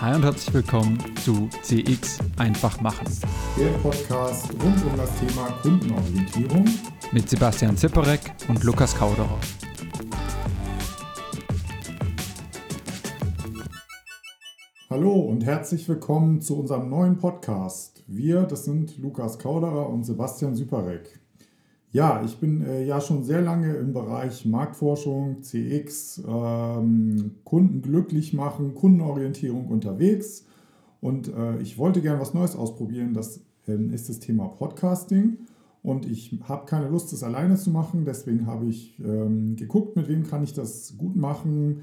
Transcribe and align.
Hi 0.00 0.14
und 0.14 0.24
herzlich 0.24 0.54
willkommen 0.54 0.98
zu 1.16 1.50
CX 1.60 2.20
einfach 2.38 2.80
machen. 2.80 3.06
Der 3.58 3.68
Podcast 3.82 4.50
rund 4.54 4.82
um 4.86 4.96
das 4.96 5.10
Thema 5.20 5.48
Kundenorientierung 5.60 6.64
mit 7.12 7.28
Sebastian 7.28 7.76
Zipperek 7.76 8.32
und 8.48 8.64
Lukas 8.64 8.96
Kauderer. 8.96 9.38
Hallo 14.88 15.12
und 15.12 15.44
herzlich 15.44 15.86
willkommen 15.86 16.40
zu 16.40 16.58
unserem 16.58 16.88
neuen 16.88 17.18
Podcast. 17.18 18.02
Wir, 18.06 18.44
das 18.44 18.64
sind 18.64 18.96
Lukas 18.96 19.38
Kauderer 19.38 19.86
und 19.90 20.04
Sebastian 20.04 20.54
Süperek. 20.54 21.20
Ja, 21.92 22.22
ich 22.24 22.38
bin 22.38 22.62
äh, 22.62 22.84
ja 22.84 23.00
schon 23.00 23.24
sehr 23.24 23.40
lange 23.40 23.74
im 23.74 23.92
Bereich 23.92 24.46
Marktforschung, 24.46 25.42
CX, 25.42 26.22
ähm, 26.24 27.32
Kunden 27.42 27.82
glücklich 27.82 28.32
machen, 28.32 28.74
Kundenorientierung 28.74 29.66
unterwegs. 29.66 30.46
Und 31.00 31.34
äh, 31.34 31.58
ich 31.58 31.78
wollte 31.78 32.00
gerne 32.00 32.20
was 32.20 32.32
Neues 32.32 32.54
ausprobieren. 32.54 33.12
Das 33.12 33.40
ähm, 33.66 33.90
ist 33.92 34.08
das 34.08 34.20
Thema 34.20 34.46
Podcasting. 34.46 35.38
Und 35.82 36.06
ich 36.06 36.38
habe 36.44 36.64
keine 36.66 36.88
Lust, 36.88 37.12
das 37.12 37.24
alleine 37.24 37.56
zu 37.56 37.70
machen. 37.70 38.04
Deswegen 38.04 38.46
habe 38.46 38.66
ich 38.66 38.96
ähm, 39.00 39.56
geguckt, 39.56 39.96
mit 39.96 40.06
wem 40.06 40.22
kann 40.22 40.44
ich 40.44 40.52
das 40.52 40.96
gut 40.96 41.16
machen. 41.16 41.80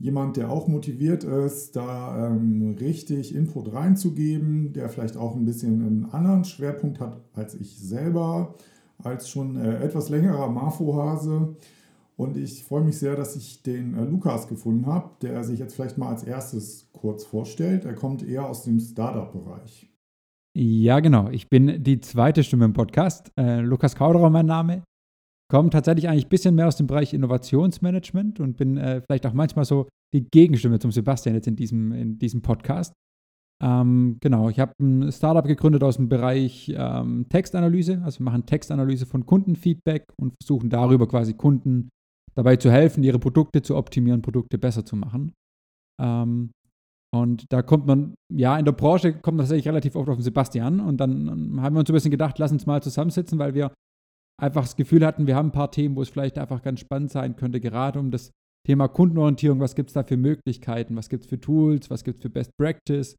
Jemand, 0.00 0.36
der 0.36 0.50
auch 0.50 0.66
motiviert 0.66 1.22
ist, 1.22 1.76
da 1.76 2.26
ähm, 2.26 2.74
richtig 2.80 3.32
Input 3.32 3.72
reinzugeben, 3.72 4.72
der 4.72 4.88
vielleicht 4.88 5.16
auch 5.16 5.36
ein 5.36 5.44
bisschen 5.44 5.80
einen 5.80 6.04
anderen 6.06 6.42
Schwerpunkt 6.42 6.98
hat 6.98 7.20
als 7.34 7.54
ich 7.54 7.78
selber 7.78 8.56
als 9.02 9.28
schon 9.28 9.56
äh, 9.56 9.82
etwas 9.82 10.08
längerer 10.08 10.48
Marfo-Hase. 10.48 11.56
Und 12.16 12.36
ich 12.36 12.64
freue 12.64 12.84
mich 12.84 12.98
sehr, 12.98 13.16
dass 13.16 13.34
ich 13.34 13.62
den 13.62 13.94
äh, 13.94 14.04
Lukas 14.04 14.46
gefunden 14.46 14.86
habe, 14.86 15.10
der 15.22 15.42
sich 15.42 15.58
jetzt 15.58 15.74
vielleicht 15.74 15.98
mal 15.98 16.10
als 16.10 16.22
erstes 16.22 16.88
kurz 16.92 17.24
vorstellt. 17.24 17.84
Er 17.84 17.94
kommt 17.94 18.26
eher 18.26 18.46
aus 18.46 18.62
dem 18.62 18.78
Startup-Bereich. 18.78 19.90
Ja, 20.56 21.00
genau. 21.00 21.28
Ich 21.30 21.48
bin 21.48 21.82
die 21.82 22.00
zweite 22.00 22.44
Stimme 22.44 22.66
im 22.66 22.72
Podcast. 22.72 23.32
Äh, 23.36 23.60
Lukas 23.60 23.96
Kauderer, 23.96 24.30
mein 24.30 24.46
Name. 24.46 24.84
Komme 25.50 25.70
tatsächlich 25.70 26.08
eigentlich 26.08 26.26
ein 26.26 26.30
bisschen 26.30 26.54
mehr 26.54 26.68
aus 26.68 26.76
dem 26.76 26.86
Bereich 26.86 27.12
Innovationsmanagement 27.12 28.38
und 28.38 28.56
bin 28.56 28.76
äh, 28.76 29.02
vielleicht 29.02 29.26
auch 29.26 29.34
manchmal 29.34 29.64
so 29.64 29.88
die 30.14 30.24
Gegenstimme 30.30 30.78
zum 30.78 30.92
Sebastian 30.92 31.34
jetzt 31.34 31.48
in 31.48 31.56
diesem, 31.56 31.92
in 31.92 32.18
diesem 32.18 32.40
Podcast. 32.40 32.94
Ähm, 33.62 34.18
genau, 34.20 34.48
ich 34.48 34.58
habe 34.58 34.72
ein 34.80 35.12
Startup 35.12 35.44
gegründet 35.44 35.82
aus 35.82 35.96
dem 35.96 36.08
Bereich 36.08 36.72
ähm, 36.76 37.26
Textanalyse. 37.28 38.02
Also 38.04 38.20
wir 38.20 38.24
machen 38.24 38.46
Textanalyse 38.46 39.06
von 39.06 39.26
Kundenfeedback 39.26 40.04
und 40.20 40.34
versuchen 40.42 40.70
darüber 40.70 41.06
quasi 41.08 41.34
Kunden 41.34 41.88
dabei 42.34 42.56
zu 42.56 42.70
helfen, 42.70 43.04
ihre 43.04 43.18
Produkte 43.18 43.62
zu 43.62 43.76
optimieren, 43.76 44.22
Produkte 44.22 44.58
besser 44.58 44.84
zu 44.84 44.96
machen. 44.96 45.32
Ähm, 46.00 46.50
und 47.14 47.44
da 47.52 47.62
kommt 47.62 47.86
man, 47.86 48.14
ja, 48.32 48.58
in 48.58 48.64
der 48.64 48.72
Branche 48.72 49.12
kommt 49.12 49.36
man 49.36 49.44
tatsächlich 49.44 49.68
relativ 49.68 49.94
oft 49.94 50.08
auf 50.08 50.16
den 50.16 50.24
Sebastian. 50.24 50.80
Und 50.80 50.98
dann 50.98 51.60
haben 51.62 51.74
wir 51.74 51.80
uns 51.80 51.88
ein 51.88 51.94
bisschen 51.94 52.10
gedacht, 52.10 52.38
lass 52.40 52.50
uns 52.50 52.66
mal 52.66 52.82
zusammensitzen, 52.82 53.38
weil 53.38 53.54
wir 53.54 53.72
einfach 54.40 54.62
das 54.62 54.74
Gefühl 54.74 55.06
hatten, 55.06 55.28
wir 55.28 55.36
haben 55.36 55.50
ein 55.50 55.52
paar 55.52 55.70
Themen, 55.70 55.94
wo 55.94 56.02
es 56.02 56.08
vielleicht 56.08 56.38
einfach 56.38 56.60
ganz 56.62 56.80
spannend 56.80 57.12
sein 57.12 57.36
könnte, 57.36 57.60
gerade 57.60 58.00
um 58.00 58.10
das 58.10 58.32
Thema 58.66 58.88
Kundenorientierung. 58.88 59.60
Was 59.60 59.76
gibt 59.76 59.90
es 59.90 59.94
da 59.94 60.02
für 60.02 60.16
Möglichkeiten? 60.16 60.96
Was 60.96 61.08
gibt 61.08 61.24
es 61.24 61.30
für 61.30 61.40
Tools? 61.40 61.88
Was 61.88 62.02
gibt 62.02 62.18
es 62.18 62.22
für 62.22 62.30
Best 62.30 62.50
Practice? 62.60 63.14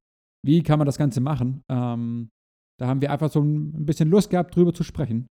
Wie 0.45 0.63
kann 0.63 0.79
man 0.79 0.85
das 0.85 0.97
Ganze 0.97 1.21
machen? 1.21 1.63
Ähm, 1.69 2.29
da 2.79 2.87
haben 2.87 3.01
wir 3.01 3.11
einfach 3.11 3.31
so 3.31 3.41
ein 3.41 3.85
bisschen 3.85 4.09
Lust 4.09 4.29
gehabt, 4.29 4.55
drüber 4.55 4.73
zu 4.73 4.83
sprechen. 4.83 5.27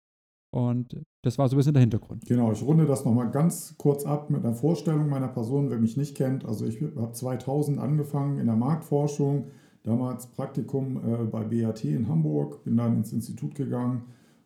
Und 0.52 1.02
das 1.24 1.38
war 1.38 1.48
so 1.48 1.56
ein 1.56 1.58
bisschen 1.58 1.74
der 1.74 1.82
Hintergrund. 1.82 2.26
Genau, 2.26 2.52
ich 2.52 2.64
runde 2.64 2.86
das 2.86 3.06
nochmal 3.06 3.30
ganz 3.30 3.76
kurz 3.78 4.04
ab 4.04 4.30
mit 4.30 4.44
einer 4.44 4.56
Vorstellung 4.56 5.10
meiner 5.10 5.28
Person, 5.28 5.70
wer 5.70 5.78
mich 5.78 5.96
nicht 5.96 6.16
kennt. 6.16 6.46
Also 6.46 6.66
ich 6.66 6.82
habe 6.82 7.12
2000 7.12 7.80
angefangen 7.80 8.40
in 8.40 8.48
der 8.48 8.56
Marktforschung, 8.56 9.48
damals 9.84 10.28
Praktikum 10.28 10.98
äh, 10.98 11.26
bei 11.26 11.44
BAT 11.44 11.86
in 11.86 12.08
Hamburg, 12.08 12.64
bin 12.64 12.78
dann 12.78 12.98
ins 12.98 13.14
Institut 13.14 13.54
gegangen, 13.56 14.04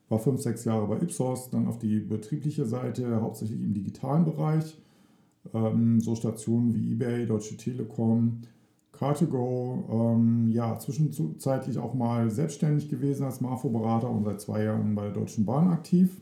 war 0.09 0.19
fünf, 0.19 0.41
sechs 0.41 0.65
Jahre 0.65 0.87
bei 0.87 0.97
Ipsos, 0.97 1.49
dann 1.49 1.67
auf 1.67 1.79
die 1.79 1.99
betriebliche 1.99 2.65
Seite, 2.65 3.21
hauptsächlich 3.21 3.61
im 3.61 3.73
digitalen 3.73 4.25
Bereich, 4.25 4.77
ähm, 5.53 6.01
so 6.01 6.15
Stationen 6.15 6.73
wie 6.75 6.91
eBay, 6.91 7.25
Deutsche 7.25 7.55
Telekom, 7.55 8.41
Car2Go, 8.93 9.89
ähm, 9.89 10.32
ja, 10.53 10.77
zwischenzeitlich 10.79 11.77
auch 11.77 11.93
mal 11.93 12.29
selbstständig 12.29 12.89
gewesen 12.89 13.25
als 13.25 13.41
Marfo-Berater 13.41 14.09
und 14.09 14.23
seit 14.23 14.41
zwei 14.41 14.63
Jahren 14.63 14.95
bei 14.95 15.03
der 15.03 15.13
Deutschen 15.13 15.45
Bahn 15.45 15.69
aktiv. 15.69 16.21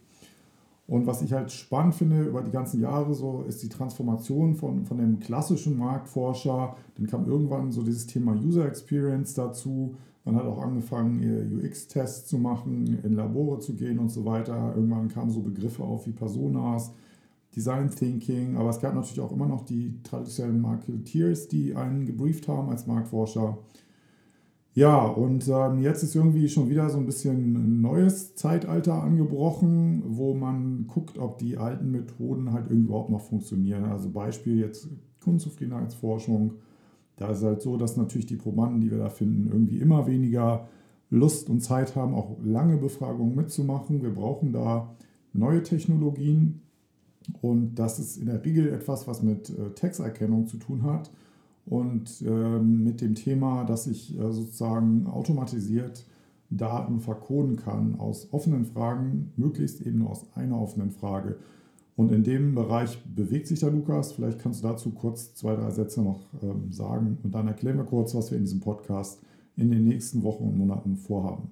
Und 0.88 1.08
was 1.08 1.22
ich 1.22 1.31
halt 1.31 1.52
spannend 1.52 1.96
finde 1.96 2.24
über 2.24 2.41
die 2.41 2.52
ganzen 2.52 2.81
Jahre 2.81 3.14
so, 3.14 3.46
ist 3.47 3.64
die 3.64 3.70
Transformation 3.70 4.56
von, 4.56 4.86
von 4.86 4.97
dem 4.97 5.20
klassischen 5.20 5.78
Marktforscher. 5.78 6.75
Dann 6.97 7.08
kam 7.08 7.25
irgendwann 7.28 7.72
so 7.72 7.81
dieses 7.81 8.08
Thema 8.08 8.34
User 8.34 8.66
Experience 8.66 9.34
dazu. 9.34 9.96
Man 10.25 10.36
hat 10.36 10.44
auch 10.44 10.62
angefangen, 10.62 11.22
UX-Tests 11.64 12.28
zu 12.28 12.38
machen, 12.38 13.00
in 13.03 13.14
Labore 13.14 13.59
zu 13.59 13.74
gehen 13.74 14.00
und 14.00 14.09
so 14.09 14.25
weiter. 14.25 14.74
Irgendwann 14.75 15.08
kamen 15.08 15.31
so 15.31 15.40
Begriffe 15.40 15.84
auf 15.84 16.06
wie 16.08 16.12
Personas, 16.12 16.91
Design 17.56 17.90
Thinking, 17.90 18.58
aber 18.58 18.70
es 18.70 18.80
gab 18.80 18.94
natürlich 18.94 19.22
auch 19.22 19.31
immer 19.31 19.47
noch 19.47 19.66
die 19.66 19.94
traditionellen 20.03 20.62
Marketeers, 20.62 21.47
die 21.47 21.75
einen 21.75 22.06
gebrieft 22.06 22.47
haben 22.47 22.70
als 22.70 22.86
Marktforscher. 22.86 23.58
Ja, 24.74 25.06
und 25.06 25.50
ähm, 25.50 25.80
jetzt 25.80 26.02
ist 26.02 26.16
irgendwie 26.16 26.48
schon 26.48 26.70
wieder 26.70 26.90
so 26.90 26.98
ein 26.98 27.06
bisschen 27.06 27.56
ein 27.56 27.82
neues 27.82 28.36
Zeitalter 28.36 29.04
angebrochen, 29.04 30.04
wo 30.06 30.34
man 30.34 30.88
guckt, 30.88 31.18
ob 31.18 31.40
die 31.40 31.58
alten 31.58 31.92
Methoden 31.92 32.54
halt 32.54 32.68
irgendwie 32.70 32.88
überhaupt 32.88 33.09
noch 33.09 33.22
funktionieren. 33.22 33.84
Also 33.86 34.09
Beispiel 34.09 34.59
jetzt 34.59 34.88
Kundenzufriedenheitsforschung. 35.22 36.54
Da 37.18 37.32
ist 37.32 37.44
halt 37.44 37.62
so, 37.62 37.76
dass 37.76 37.98
natürlich 37.98 38.28
die 38.28 38.38
Probanden, 38.38 38.80
die 38.80 38.92
wir 38.92 38.98
da 38.98 39.09
finden, 39.09 39.50
irgendwie 39.52 39.80
immer 39.80 40.08
weniger 40.08 40.70
Lust 41.09 41.50
und 41.50 41.59
Zeit 41.59 41.98
haben, 41.98 42.16
auch 42.16 42.38
lange 42.42 42.78
Befragungen 42.78 43.36
mitzumachen. 43.36 44.02
Wir 44.02 44.14
brauchen 44.14 44.53
da 44.53 44.96
neue 45.34 45.64
Technologien, 45.64 46.62
und 47.42 47.76
das 47.76 48.00
ist 48.00 48.18
in 48.18 48.26
der 48.26 48.44
Regel 48.44 48.70
etwas, 48.70 49.08
was 49.08 49.22
mit 49.22 49.50
äh, 49.50 49.72
Texterkennung 49.76 50.48
zu 50.48 50.58
tun 50.58 50.84
hat 50.84 51.12
und 51.72 52.22
äh, 52.22 52.59
mit 52.59 53.00
dem 53.00 53.16
Thema, 53.16 53.64
dass 53.64 53.88
ich 53.88 54.20
äh, 54.20 54.32
sozusagen 54.34 55.08
automatisiert 55.08 56.06
Daten 56.50 57.00
verkoden 57.00 57.56
kann 57.56 57.98
aus 57.98 58.34
offenen 58.34 58.66
Fragen, 58.66 59.32
möglichst 59.38 59.80
eben 59.80 60.00
nur 60.00 60.09
aus 60.09 60.26
einer 60.36 60.59
offenen 60.62 60.92
Frage. 60.92 61.38
Und 61.96 62.12
in 62.12 62.24
dem 62.24 62.56
Bereich 62.56 63.02
bewegt 63.06 63.48
sich 63.48 63.62
der 63.62 63.72
Lukas. 63.72 64.12
Vielleicht 64.12 64.40
kannst 64.40 64.62
du 64.62 64.68
dazu 64.68 64.92
kurz 64.92 65.34
zwei, 65.34 65.56
drei 65.56 65.72
Sätze 65.72 66.02
noch 66.02 66.20
ähm, 66.44 66.74
sagen 66.74 67.20
und 67.24 67.34
dann 67.34 67.48
erklären 67.48 67.78
wir 67.78 67.86
kurz, 67.86 68.14
was 68.16 68.32
wir 68.32 68.38
in 68.38 68.44
diesem 68.44 68.59
Podcast 68.59 69.24
in 69.56 69.72
den 69.72 69.86
nächsten 69.86 70.24
Wochen 70.24 70.44
und 70.44 70.58
Monaten 70.58 70.98
vorhaben. 70.98 71.52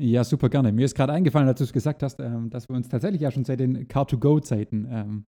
Ja, 0.00 0.24
super 0.24 0.48
gerne. 0.48 0.72
Mir 0.72 0.86
ist 0.86 0.94
gerade 0.94 1.12
eingefallen, 1.12 1.46
als 1.46 1.58
du 1.58 1.64
es 1.64 1.74
gesagt 1.74 2.02
hast, 2.02 2.20
ähm, 2.20 2.48
dass 2.48 2.70
wir 2.70 2.76
uns 2.76 2.88
tatsächlich 2.88 3.20
ja 3.20 3.30
schon 3.30 3.44
seit 3.44 3.60
den 3.60 3.86
Car-to-Go-Zeiten 3.86 4.86
ähm, 4.90 5.24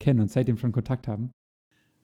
kennen 0.00 0.18
und 0.18 0.30
seitdem 0.32 0.56
schon 0.56 0.72
Kontakt 0.72 1.06
haben. 1.06 1.30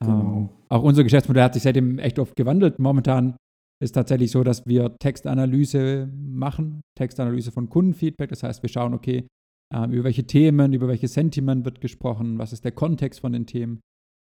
Genau. 0.01 0.21
Ähm, 0.21 0.49
auch 0.69 0.83
unser 0.83 1.05
Geschäftsmodell 1.05 1.45
hat 1.45 1.55
sich 1.55 1.63
seitdem 1.63 1.99
echt 1.99 2.19
oft 2.19 2.37
gewandelt. 2.37 2.79
Momentan 2.79 3.37
ist 3.83 3.93
tatsächlich 3.93 4.31
so, 4.31 4.43
dass 4.43 4.67
wir 4.67 4.97
Textanalyse 4.99 6.09
machen, 6.15 6.81
Textanalyse 6.97 7.53
von 7.53 7.69
Kundenfeedback. 7.69 8.31
Das 8.31 8.43
heißt, 8.43 8.63
wir 8.63 8.69
schauen, 8.69 8.95
okay, 8.95 9.27
ähm, 9.73 9.93
über 9.93 10.05
welche 10.05 10.27
Themen, 10.27 10.73
über 10.73 10.89
welche 10.89 11.09
Sentiment 11.09 11.65
wird 11.65 11.81
gesprochen, 11.81 12.39
was 12.39 12.53
ist 12.53 12.65
der 12.65 12.73
Kontext 12.73 13.21
von 13.21 13.33
den 13.33 13.47
Themen 13.47 13.81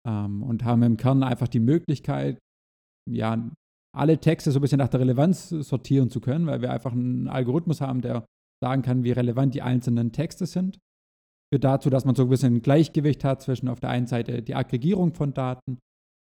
ähm, 0.06 0.42
und 0.42 0.64
haben 0.64 0.82
im 0.82 0.96
Kern 0.96 1.22
einfach 1.22 1.48
die 1.48 1.60
Möglichkeit, 1.60 2.38
ja, 3.08 3.50
alle 3.96 4.18
Texte 4.18 4.52
so 4.52 4.58
ein 4.58 4.62
bisschen 4.62 4.78
nach 4.78 4.88
der 4.88 5.00
Relevanz 5.00 5.48
sortieren 5.48 6.10
zu 6.10 6.20
können, 6.20 6.46
weil 6.46 6.62
wir 6.62 6.70
einfach 6.70 6.92
einen 6.92 7.28
Algorithmus 7.28 7.80
haben, 7.80 8.02
der 8.02 8.24
sagen 8.62 8.82
kann, 8.82 9.04
wie 9.04 9.12
relevant 9.12 9.54
die 9.54 9.62
einzelnen 9.62 10.12
Texte 10.12 10.46
sind. 10.46 10.78
Führt 11.52 11.64
dazu, 11.64 11.90
dass 11.90 12.04
man 12.04 12.14
so 12.14 12.22
ein 12.22 12.28
bisschen 12.28 12.56
ein 12.56 12.62
Gleichgewicht 12.62 13.24
hat 13.24 13.42
zwischen 13.42 13.68
auf 13.68 13.80
der 13.80 13.90
einen 13.90 14.06
Seite 14.06 14.42
die 14.42 14.54
Aggregierung 14.54 15.14
von 15.14 15.34
Daten 15.34 15.78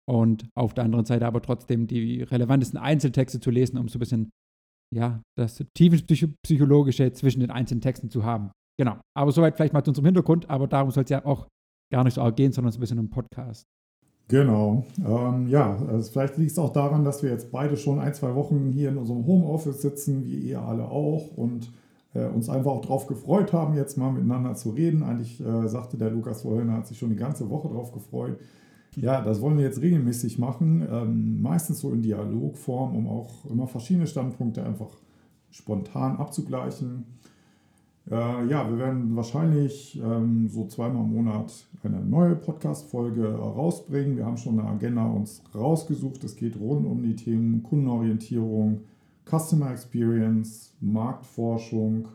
und 0.09 0.47
auf 0.55 0.73
der 0.73 0.83
anderen 0.83 1.05
Seite 1.05 1.27
aber 1.27 1.41
trotzdem 1.41 1.87
die 1.87 2.23
relevantesten 2.23 2.79
Einzeltexte 2.79 3.39
zu 3.39 3.51
lesen, 3.51 3.77
um 3.77 3.87
so 3.87 3.97
ein 3.97 3.99
bisschen 3.99 4.31
ja, 4.93 5.21
das 5.37 5.63
tiefenpsychologische 5.77 7.13
zwischen 7.13 7.39
den 7.39 7.51
einzelnen 7.51 7.81
Texten 7.81 8.09
zu 8.09 8.25
haben. 8.25 8.51
Genau. 8.77 8.99
Aber 9.15 9.31
soweit 9.31 9.55
vielleicht 9.55 9.73
mal 9.73 9.83
zu 9.83 9.91
unserem 9.91 10.05
Hintergrund, 10.05 10.49
aber 10.49 10.67
darum 10.67 10.91
soll 10.91 11.03
es 11.03 11.09
ja 11.09 11.23
auch 11.23 11.47
gar 11.91 12.03
nicht 12.03 12.15
so 12.15 12.21
arg 12.21 12.35
gehen, 12.35 12.51
sondern 12.51 12.71
so 12.71 12.79
ein 12.79 12.81
bisschen 12.81 12.97
im 12.97 13.09
Podcast. 13.09 13.63
Genau. 14.27 14.85
Ähm, 15.05 15.47
ja, 15.47 15.77
also 15.87 16.11
vielleicht 16.11 16.37
liegt 16.37 16.51
es 16.51 16.59
auch 16.59 16.71
daran, 16.71 17.03
dass 17.03 17.21
wir 17.21 17.29
jetzt 17.29 17.51
beide 17.51 17.75
schon 17.75 17.99
ein, 17.99 18.13
zwei 18.13 18.33
Wochen 18.33 18.71
hier 18.71 18.89
in 18.89 18.97
unserem 18.97 19.25
Homeoffice 19.25 19.81
sitzen, 19.81 20.25
wie 20.25 20.39
ihr 20.39 20.61
alle 20.61 20.85
auch, 20.85 21.35
und 21.35 21.69
äh, 22.13 22.25
uns 22.25 22.49
einfach 22.49 22.71
auch 22.71 22.81
darauf 22.81 23.07
gefreut 23.07 23.53
haben, 23.53 23.75
jetzt 23.75 23.97
mal 23.97 24.11
miteinander 24.11 24.55
zu 24.55 24.71
reden. 24.71 25.03
Eigentlich 25.03 25.39
äh, 25.39 25.67
sagte 25.67 25.97
der 25.97 26.11
Lukas 26.11 26.41
vorhin, 26.41 26.71
hat 26.71 26.87
sich 26.87 26.97
schon 26.97 27.09
die 27.09 27.15
ganze 27.15 27.49
Woche 27.49 27.69
darauf 27.69 27.91
gefreut. 27.91 28.37
Ja, 28.95 29.21
das 29.21 29.41
wollen 29.41 29.57
wir 29.57 29.63
jetzt 29.63 29.81
regelmäßig 29.81 30.37
machen, 30.37 30.85
ähm, 30.91 31.41
meistens 31.41 31.79
so 31.79 31.91
in 31.91 32.01
Dialogform, 32.01 32.95
um 32.95 33.07
auch 33.07 33.45
immer 33.45 33.67
verschiedene 33.67 34.05
Standpunkte 34.05 34.63
einfach 34.63 34.89
spontan 35.49 36.17
abzugleichen. 36.17 37.05
Äh, 38.09 38.47
ja, 38.47 38.69
wir 38.69 38.77
werden 38.77 39.15
wahrscheinlich 39.15 40.01
ähm, 40.03 40.49
so 40.49 40.65
zweimal 40.65 41.03
im 41.03 41.13
Monat 41.13 41.53
eine 41.83 42.01
neue 42.01 42.35
Podcast-Folge 42.35 43.33
rausbringen. 43.35 44.17
Wir 44.17 44.25
haben 44.25 44.37
schon 44.37 44.59
eine 44.59 44.67
Agenda 44.67 45.05
uns 45.05 45.41
rausgesucht. 45.55 46.23
Es 46.23 46.35
geht 46.35 46.59
rund 46.59 46.85
um 46.85 47.03
die 47.03 47.15
Themen 47.15 47.63
Kundenorientierung, 47.63 48.81
Customer 49.25 49.71
Experience, 49.71 50.75
Marktforschung, 50.79 52.09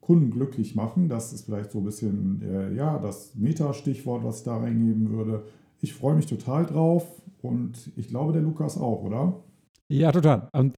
Kunden 0.00 0.30
glücklich 0.30 0.74
machen. 0.74 1.08
Das 1.08 1.32
ist 1.32 1.46
vielleicht 1.46 1.72
so 1.72 1.78
ein 1.78 1.84
bisschen 1.84 2.42
äh, 2.42 2.74
ja, 2.74 2.98
das 2.98 3.34
Meta-Stichwort, 3.34 4.24
was 4.24 4.38
ich 4.38 4.44
da 4.44 4.58
reingeben 4.58 5.10
würde. 5.10 5.44
Ich 5.80 5.94
freue 5.94 6.14
mich 6.14 6.26
total 6.26 6.66
drauf 6.66 7.06
und 7.42 7.90
ich 7.96 8.08
glaube, 8.08 8.32
der 8.32 8.42
Lukas 8.42 8.78
auch, 8.78 9.02
oder? 9.02 9.42
Ja, 9.88 10.12
total. 10.12 10.48
Und 10.52 10.74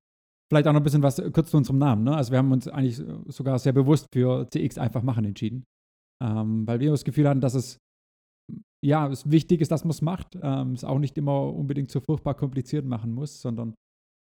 Vielleicht 0.48 0.66
auch 0.66 0.72
noch 0.72 0.80
ein 0.80 0.84
bisschen 0.84 1.02
was 1.02 1.22
kurz 1.32 1.50
zu 1.50 1.58
unserem 1.58 1.78
Namen. 1.78 2.04
Ne? 2.04 2.16
Also 2.16 2.32
wir 2.32 2.38
haben 2.38 2.52
uns 2.52 2.68
eigentlich 2.68 3.02
sogar 3.26 3.58
sehr 3.58 3.74
bewusst 3.74 4.06
für 4.12 4.48
CX 4.48 4.78
einfach 4.78 5.02
machen 5.02 5.26
entschieden, 5.26 5.64
ähm, 6.22 6.66
weil 6.66 6.80
wir 6.80 6.90
das 6.90 7.04
Gefühl 7.04 7.28
hatten, 7.28 7.42
dass 7.42 7.54
es 7.54 7.78
ja 8.82 9.08
es 9.08 9.30
wichtig 9.30 9.60
ist, 9.60 9.70
dass 9.70 9.84
man 9.84 9.90
es 9.90 10.00
macht. 10.00 10.38
Ähm, 10.42 10.72
es 10.72 10.84
auch 10.84 10.98
nicht 10.98 11.18
immer 11.18 11.52
unbedingt 11.52 11.90
so 11.90 12.00
furchtbar 12.00 12.34
kompliziert 12.34 12.86
machen 12.86 13.12
muss, 13.12 13.42
sondern 13.42 13.74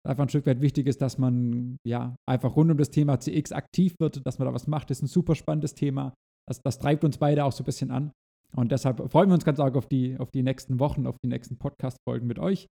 einfach 0.07 0.25
ein 0.25 0.29
Stück 0.29 0.47
weit 0.47 0.61
wichtig 0.61 0.87
ist, 0.87 1.01
dass 1.01 1.19
man 1.19 1.77
ja 1.87 2.17
einfach 2.29 2.57
rund 2.57 2.71
um 2.71 2.79
das 2.79 2.91
Thema 2.91 3.21
CX 3.21 3.53
aktiv 3.53 3.95
wird, 4.01 4.27
dass 4.27 4.39
man 4.39 4.47
da 4.47 4.55
was 4.55 4.67
macht. 4.67 4.91
Das 4.91 4.99
ist 4.99 5.03
ein 5.05 5.09
super 5.09 5.35
spannendes 5.35 5.75
Thema. 5.75 6.15
Das, 6.49 6.61
das 6.63 6.79
treibt 6.79 7.05
uns 7.05 7.19
beide 7.19 7.45
auch 7.45 7.53
so 7.53 7.63
ein 7.63 7.67
bisschen 7.67 7.91
an. 7.91 8.13
Und 8.55 8.73
deshalb 8.73 9.11
freuen 9.11 9.31
wir 9.31 9.35
uns 9.35 9.45
ganz 9.45 9.61
arg 9.61 9.77
auf 9.77 9.87
die, 9.87 10.19
auf 10.19 10.31
die 10.31 10.43
nächsten 10.43 10.79
Wochen, 10.79 11.07
auf 11.07 11.17
die 11.25 11.29
nächsten 11.29 11.57
Podcast-Folgen 11.57 12.27
mit 12.27 12.39
euch. 12.39 12.67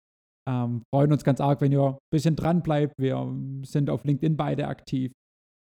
Ähm, 0.48 0.82
freuen 0.94 1.12
uns 1.12 1.24
ganz 1.24 1.40
arg, 1.40 1.60
wenn 1.60 1.72
ihr 1.72 1.82
ein 1.82 1.98
bisschen 2.12 2.36
dran 2.36 2.62
bleibt. 2.62 2.94
Wir 2.98 3.26
sind 3.64 3.90
auf 3.90 4.04
LinkedIn 4.04 4.36
beide 4.36 4.68
aktiv, 4.68 5.12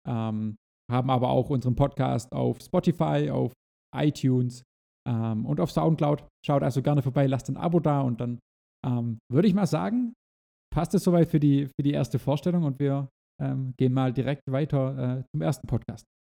ähm, 0.08 0.56
haben 0.90 1.10
aber 1.10 1.30
auch 1.30 1.50
unseren 1.50 1.76
Podcast 1.76 2.32
auf 2.32 2.60
Spotify, 2.62 3.30
auf 3.30 3.52
iTunes 3.96 4.64
ähm, 5.08 5.46
und 5.46 5.60
auf 5.60 5.72
Soundcloud. 5.72 6.26
Schaut 6.46 6.64
also 6.64 6.82
gerne 6.82 7.02
vorbei, 7.02 7.28
lasst 7.28 7.50
ein 7.50 7.58
Abo 7.58 7.80
da 7.80 8.02
und 8.02 8.22
dann 8.22 8.40
ähm, 8.86 9.20
würde 9.32 9.48
ich 9.48 9.54
mal 9.54 9.68
sagen, 9.68 10.14
passt 10.74 10.94
es 10.94 11.04
soweit 11.04 11.30
für 11.30 11.40
die, 11.40 11.68
für 11.68 11.84
die 11.84 11.92
erste 11.92 12.20
Vorstellung 12.20 12.64
und 12.64 12.80
wir 12.80 13.10
ähm, 13.42 13.74
gehen 13.78 13.94
mal 13.94 14.14
direkt 14.14 14.44
weiter 14.52 15.20
äh, 15.20 15.24
zum 15.32 15.42
ersten 15.42 15.68
Podcast. 15.68 16.06